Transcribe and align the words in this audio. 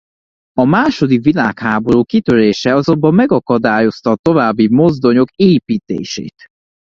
A 0.59 0.63
második 0.63 1.23
világháború 1.23 2.03
kitörése 2.03 2.75
azonban 2.75 3.13
megakadályozta 3.13 4.11
a 4.11 4.15
további 4.15 4.67
mozdonyok 4.69 5.29
építését. 5.35 6.45